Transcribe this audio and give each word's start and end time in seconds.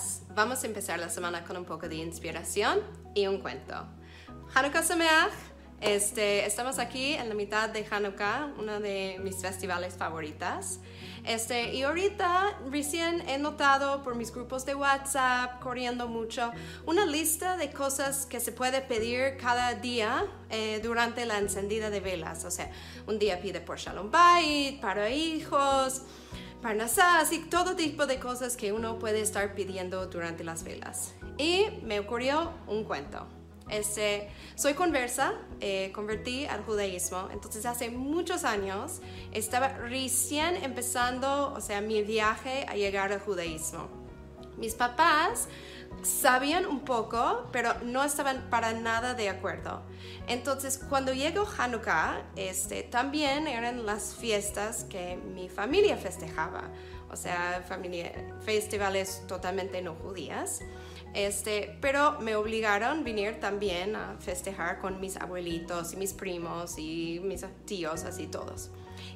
días. 0.00 0.22
Vamos 0.34 0.62
a 0.62 0.66
empezar 0.66 0.98
la 0.98 1.08
semana 1.08 1.44
con 1.44 1.56
un 1.56 1.64
poco 1.64 1.88
de 1.88 1.96
inspiración 1.96 2.80
y 3.14 3.26
un 3.26 3.38
cuento. 3.38 3.74
Hanukkah 4.54 4.82
Sameach. 4.82 5.32
Este, 5.80 6.44
estamos 6.44 6.78
aquí 6.78 7.14
en 7.14 7.30
la 7.30 7.34
mitad 7.34 7.70
de 7.70 7.86
Hanukkah, 7.90 8.52
uno 8.58 8.80
de 8.80 9.18
mis 9.22 9.36
festivales 9.36 9.94
favoritas. 9.94 10.78
Este, 11.24 11.72
y 11.74 11.82
ahorita 11.84 12.58
recién 12.70 13.26
he 13.26 13.38
notado 13.38 14.02
por 14.02 14.14
mis 14.14 14.30
grupos 14.30 14.66
de 14.66 14.74
WhatsApp, 14.74 15.58
corriendo 15.62 16.06
mucho, 16.06 16.52
una 16.84 17.06
lista 17.06 17.56
de 17.56 17.70
cosas 17.70 18.26
que 18.26 18.40
se 18.40 18.52
puede 18.52 18.82
pedir 18.82 19.38
cada 19.38 19.72
día 19.72 20.26
eh, 20.50 20.80
durante 20.82 21.24
la 21.24 21.38
encendida 21.38 21.88
de 21.88 22.00
velas. 22.00 22.44
O 22.44 22.50
sea, 22.50 22.70
un 23.06 23.18
día 23.18 23.40
pide 23.40 23.62
por 23.62 23.78
Shalom 23.78 24.10
Bait, 24.10 24.82
para 24.82 25.08
hijos, 25.08 26.02
parnasas 26.62 27.32
y 27.32 27.40
todo 27.40 27.76
tipo 27.76 28.06
de 28.06 28.18
cosas 28.18 28.56
que 28.56 28.72
uno 28.72 28.98
puede 28.98 29.20
estar 29.20 29.54
pidiendo 29.54 30.06
durante 30.06 30.44
las 30.44 30.62
velas. 30.62 31.14
Y 31.38 31.66
me 31.82 32.00
ocurrió 32.00 32.52
un 32.66 32.84
cuento. 32.84 33.26
Este, 33.70 34.28
soy 34.56 34.74
conversa, 34.74 35.34
eh, 35.60 35.92
convertí 35.94 36.44
al 36.44 36.64
judaísmo, 36.64 37.28
entonces 37.32 37.64
hace 37.66 37.88
muchos 37.88 38.42
años 38.42 39.00
estaba 39.32 39.68
recién 39.68 40.56
empezando, 40.56 41.52
o 41.54 41.60
sea, 41.60 41.80
mi 41.80 42.02
viaje 42.02 42.66
a 42.68 42.74
llegar 42.74 43.12
al 43.12 43.20
judaísmo. 43.20 43.88
Mis 44.58 44.74
papás 44.74 45.48
sabían 46.02 46.66
un 46.66 46.80
poco, 46.80 47.48
pero 47.52 47.74
no 47.84 48.02
estaban 48.02 48.48
para 48.50 48.72
nada 48.72 49.14
de 49.14 49.28
acuerdo. 49.28 49.82
Entonces, 50.26 50.78
cuando 50.88 51.12
llegó 51.12 51.46
Hanukkah, 51.58 52.22
este, 52.36 52.82
también 52.82 53.46
eran 53.46 53.84
las 53.86 54.14
fiestas 54.14 54.84
que 54.84 55.16
mi 55.16 55.48
familia 55.48 55.96
festejaba, 55.96 56.70
o 57.10 57.16
sea, 57.16 57.64
familia, 57.68 58.12
festivales 58.44 59.24
totalmente 59.26 59.82
no 59.82 59.94
judías. 59.94 60.60
Este, 61.12 61.76
pero 61.80 62.20
me 62.20 62.36
obligaron 62.36 63.00
a 63.00 63.02
venir 63.02 63.40
también 63.40 63.96
a 63.96 64.16
festejar 64.20 64.80
con 64.80 65.00
mis 65.00 65.16
abuelitos 65.16 65.92
y 65.92 65.96
mis 65.96 66.12
primos 66.12 66.78
y 66.78 67.20
mis 67.24 67.44
tíos, 67.66 68.04
así 68.04 68.28
todos. 68.28 68.70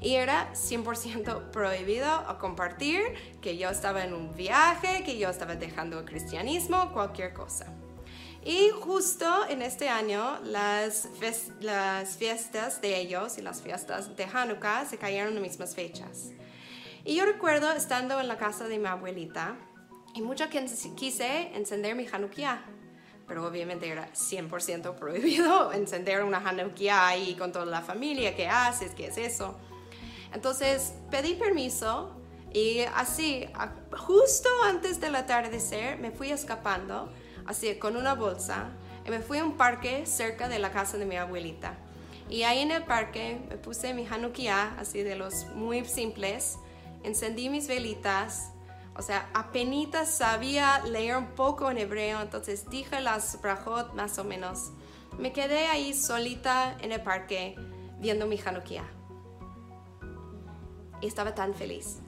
Y 0.05 0.17
era 0.17 0.53
100% 0.53 1.51
prohibido 1.51 2.07
compartir 2.39 3.01
que 3.41 3.57
yo 3.57 3.71
estaba 3.71 4.05
en 4.05 4.13
un 4.13 4.35
viaje, 4.35 5.03
que 5.03 5.17
yo 5.17 5.31
estaba 5.31 5.57
dejando 5.57 5.99
el 5.99 6.05
cristianismo, 6.05 6.93
cualquier 6.93 7.33
cosa. 7.33 7.73
Y 8.45 8.69
justo 8.69 9.49
en 9.49 9.63
este 9.63 9.89
año 9.89 10.39
las, 10.45 11.09
las 11.61 12.19
fiestas 12.19 12.83
de 12.83 12.99
ellos 12.99 13.39
y 13.39 13.41
las 13.41 13.63
fiestas 13.63 14.15
de 14.15 14.25
Hanukkah 14.25 14.85
se 14.85 14.99
cayeron 14.99 15.29
en 15.29 15.37
las 15.37 15.43
mismas 15.43 15.75
fechas. 15.75 16.33
Y 17.07 17.17
yo 17.17 17.25
recuerdo 17.25 17.73
estando 17.73 18.21
en 18.21 18.29
la 18.29 18.37
casa 18.37 18.69
de 18.69 18.79
mi 18.79 18.87
abuelita, 18.87 19.57
y 20.15 20.21
mucho 20.21 20.51
que 20.51 20.67
quise 20.95 21.51
encender 21.57 21.97
mi 21.97 22.07
Hanukkah, 22.07 22.63
pero 23.27 23.47
obviamente 23.47 23.89
era 23.89 24.13
100% 24.13 24.97
prohibido 24.97 25.73
encender 25.73 26.23
una 26.23 26.47
Hanukkah 26.47 27.09
ahí 27.09 27.35
con 27.37 27.53
toda 27.53 27.65
la 27.65 27.81
familia, 27.81 28.37
¿qué 28.37 28.47
haces? 28.47 28.95
¿Qué 28.95 29.07
es 29.07 29.17
eso? 29.17 29.59
Entonces 30.35 30.93
pedí 31.11 31.35
permiso 31.35 32.11
y 32.53 32.81
así, 32.95 33.47
justo 33.97 34.49
antes 34.65 35.01
del 35.01 35.15
atardecer, 35.17 35.99
me 35.99 36.11
fui 36.11 36.31
escapando, 36.31 37.11
así 37.47 37.75
con 37.77 37.97
una 37.97 38.15
bolsa, 38.15 38.71
y 39.07 39.11
me 39.11 39.21
fui 39.21 39.39
a 39.39 39.45
un 39.45 39.57
parque 39.57 40.07
cerca 40.07 40.49
de 40.49 40.59
la 40.59 40.71
casa 40.71 40.99
de 40.99 41.07
mi 41.07 41.17
abuelita. 41.17 41.75
Y 42.29 42.43
ahí 42.43 42.61
en 42.61 42.71
el 42.71 42.85
parque 42.85 43.41
me 43.49 43.57
puse 43.57 43.95
mi 43.95 44.07
Hanukkah, 44.07 44.77
así 44.79 45.03
de 45.03 45.17
los 45.17 45.47
muy 45.55 45.85
simples, 45.85 46.59
encendí 47.03 47.49
mis 47.49 47.67
velitas 47.67 48.51
o 48.97 49.03
sea, 49.03 49.29
apenas 49.35 50.09
sabía 50.09 50.81
leer 50.87 51.17
un 51.17 51.27
poco 51.35 51.71
en 51.71 51.79
hebreo, 51.79 52.21
entonces 52.23 52.69
dije 52.71 53.01
las 53.01 53.41
brajot 53.43 53.93
más 53.95 54.19
o 54.19 54.25
menos. 54.25 54.71
Me 55.19 55.33
quedé 55.33 55.67
ahí 55.67 55.95
solita 55.95 56.77
en 56.81 56.93
el 56.93 57.03
parque 57.03 57.57
viendo 57.99 58.27
mi 58.27 58.39
Hanukkah. 58.39 59.04
Estaba 61.03 61.35
tan 61.35 61.55
feliz. 61.55 61.99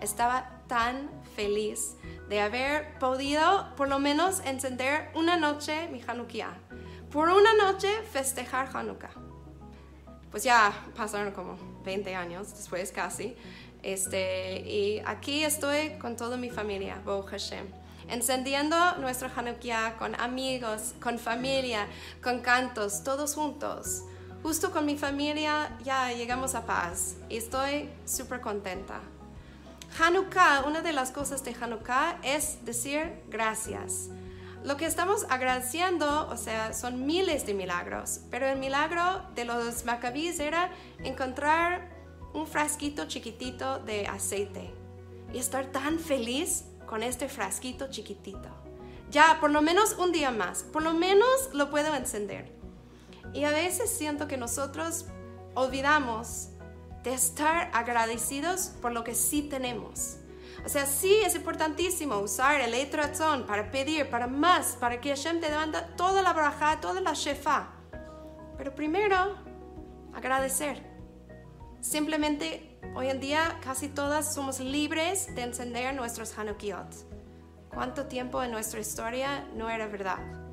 Estaba 0.00 0.62
tan 0.68 1.10
feliz 1.34 1.96
de 2.28 2.40
haber 2.40 2.98
podido 2.98 3.74
por 3.76 3.88
lo 3.88 3.98
menos 3.98 4.40
encender 4.44 5.10
una 5.14 5.36
noche 5.36 5.88
mi 5.88 6.02
Hanukkah. 6.06 6.56
Por 7.10 7.28
una 7.28 7.54
noche 7.54 7.88
festejar 8.12 8.68
Hanukkah. 8.74 9.12
Pues 10.30 10.42
ya 10.42 10.72
pasaron 10.96 11.32
como 11.32 11.56
20 11.84 12.14
años 12.14 12.50
después 12.50 12.90
casi. 12.92 13.36
Este, 13.82 14.60
y 14.68 15.00
aquí 15.06 15.44
estoy 15.44 15.90
con 16.00 16.16
toda 16.16 16.36
mi 16.36 16.50
familia, 16.50 17.00
Bo 17.04 17.22
Hashem, 17.22 17.66
encendiendo 18.08 18.96
nuestro 18.96 19.30
Hanukkah 19.34 19.96
con 19.96 20.14
amigos, 20.16 20.94
con 21.00 21.18
familia, 21.18 21.86
con 22.22 22.40
cantos, 22.40 23.04
todos 23.04 23.34
juntos. 23.34 24.02
Justo 24.46 24.70
con 24.70 24.86
mi 24.86 24.96
familia 24.96 25.76
ya 25.82 26.12
llegamos 26.12 26.54
a 26.54 26.66
paz 26.66 27.16
y 27.28 27.36
estoy 27.36 27.90
súper 28.04 28.40
contenta. 28.40 29.00
Hanukkah, 29.98 30.62
una 30.68 30.82
de 30.82 30.92
las 30.92 31.10
cosas 31.10 31.42
de 31.42 31.52
Hanukkah 31.60 32.20
es 32.22 32.64
decir 32.64 33.24
gracias. 33.28 34.08
Lo 34.62 34.76
que 34.76 34.86
estamos 34.86 35.26
agradeciendo, 35.30 36.28
o 36.28 36.36
sea, 36.36 36.72
son 36.74 37.06
miles 37.06 37.44
de 37.44 37.54
milagros, 37.54 38.20
pero 38.30 38.46
el 38.46 38.60
milagro 38.60 39.20
de 39.34 39.46
los 39.46 39.84
macabís 39.84 40.38
era 40.38 40.70
encontrar 41.02 41.90
un 42.32 42.46
frasquito 42.46 43.08
chiquitito 43.08 43.80
de 43.80 44.06
aceite 44.06 44.72
y 45.34 45.38
estar 45.38 45.66
tan 45.72 45.98
feliz 45.98 46.66
con 46.86 47.02
este 47.02 47.28
frasquito 47.28 47.90
chiquitito. 47.90 48.48
Ya, 49.10 49.38
por 49.40 49.50
lo 49.50 49.60
menos 49.60 49.94
un 49.98 50.12
día 50.12 50.30
más, 50.30 50.62
por 50.62 50.84
lo 50.84 50.94
menos 50.94 51.50
lo 51.52 51.68
puedo 51.68 51.92
encender. 51.96 52.55
Y 53.36 53.44
a 53.44 53.50
veces 53.50 53.90
siento 53.90 54.26
que 54.26 54.38
nosotros 54.38 55.04
olvidamos 55.54 56.48
de 57.04 57.12
estar 57.12 57.70
agradecidos 57.74 58.72
por 58.80 58.92
lo 58.92 59.04
que 59.04 59.14
sí 59.14 59.42
tenemos. 59.42 60.16
O 60.64 60.70
sea, 60.70 60.86
sí 60.86 61.14
es 61.22 61.34
importantísimo 61.34 62.16
usar 62.16 62.62
el 62.62 62.72
etrazón 62.72 63.44
para 63.44 63.70
pedir, 63.70 64.08
para 64.08 64.26
más, 64.26 64.78
para 64.80 65.02
que 65.02 65.10
Hashem 65.10 65.38
te 65.38 65.50
demanda 65.50 65.94
toda 65.96 66.22
la 66.22 66.32
braja, 66.32 66.80
toda 66.80 67.02
la 67.02 67.12
shefa. 67.12 67.68
Pero 68.56 68.74
primero, 68.74 69.36
agradecer. 70.14 70.82
Simplemente 71.82 72.80
hoy 72.94 73.10
en 73.10 73.20
día 73.20 73.60
casi 73.62 73.88
todas 73.88 74.32
somos 74.32 74.60
libres 74.60 75.34
de 75.34 75.42
encender 75.42 75.94
nuestros 75.94 76.32
Hanukkiot. 76.32 77.68
¿Cuánto 77.68 78.06
tiempo 78.06 78.42
en 78.42 78.50
nuestra 78.50 78.80
historia 78.80 79.46
no 79.54 79.68
era 79.68 79.86
verdad? 79.88 80.45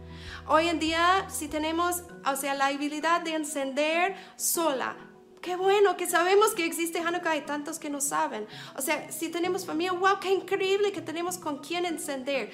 Hoy 0.47 0.67
en 0.67 0.79
día 0.79 1.25
si 1.29 1.47
tenemos, 1.47 2.03
o 2.25 2.35
sea, 2.35 2.53
la 2.53 2.67
habilidad 2.67 3.21
de 3.21 3.35
encender 3.35 4.15
sola, 4.35 4.95
qué 5.41 5.55
bueno 5.55 5.95
que 5.95 6.07
sabemos 6.07 6.53
que 6.53 6.65
existe 6.65 6.99
Hanukkah, 6.99 7.31
hay 7.31 7.41
tantos 7.41 7.79
que 7.79 7.89
no 7.89 8.01
saben. 8.01 8.47
O 8.77 8.81
sea, 8.81 9.11
si 9.11 9.29
tenemos 9.29 9.65
familia, 9.65 9.93
wow, 9.93 10.19
qué 10.19 10.31
increíble 10.31 10.91
que 10.91 11.01
tenemos 11.01 11.37
con 11.37 11.59
quién 11.59 11.85
encender. 11.85 12.51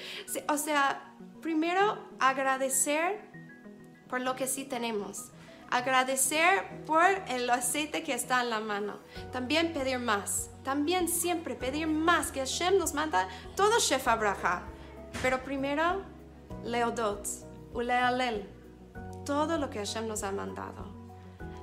O 0.48 0.56
sea, 0.56 1.14
primero 1.40 1.98
agradecer 2.18 3.20
por 4.08 4.20
lo 4.20 4.36
que 4.36 4.46
sí 4.46 4.64
tenemos 4.64 5.30
agradecer 5.70 6.84
por 6.84 7.04
el 7.28 7.48
aceite 7.48 8.02
que 8.02 8.12
está 8.12 8.42
en 8.42 8.50
la 8.50 8.60
mano. 8.60 8.98
También 9.32 9.72
pedir 9.72 9.98
más. 9.98 10.50
También 10.64 11.08
siempre 11.08 11.54
pedir 11.54 11.86
más, 11.86 12.32
que 12.32 12.40
Hashem 12.40 12.76
nos 12.76 12.92
manda 12.92 13.28
todo 13.56 13.78
Shef 13.78 14.06
Abraha. 14.08 14.64
Pero 15.22 15.42
primero, 15.42 16.02
leodot, 16.64 17.26
ulealel, 17.74 18.48
todo 19.24 19.58
lo 19.58 19.70
que 19.70 19.78
Hashem 19.78 20.06
nos 20.06 20.22
ha 20.22 20.32
mandado. 20.32 21.00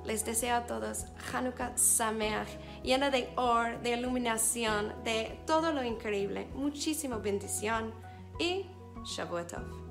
Les 0.06 0.24
deseo 0.24 0.56
a 0.56 0.66
todos 0.66 1.06
Hanukkah 1.34 1.78
Sameach, 1.78 2.48
llena 2.82 3.10
de 3.10 3.30
or, 3.36 3.82
de 3.82 3.92
iluminación, 3.98 4.94
de 5.04 5.40
todo 5.46 5.74
lo 5.74 5.84
increíble. 5.84 6.48
Muchísima 6.56 7.18
bendición 7.18 7.94
y 8.40 8.66
Shavuot 9.04 9.87